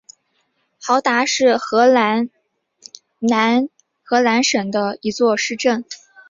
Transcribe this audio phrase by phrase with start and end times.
[0.83, 2.31] 豪达是荷兰
[3.19, 3.69] 南
[4.01, 5.85] 荷兰省的一座市镇。